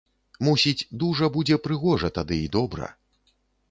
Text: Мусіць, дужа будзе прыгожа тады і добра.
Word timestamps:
Мусіць, 0.47 0.87
дужа 1.05 1.31
будзе 1.37 1.61
прыгожа 1.69 2.13
тады 2.19 2.43
і 2.49 2.53
добра. 2.61 2.95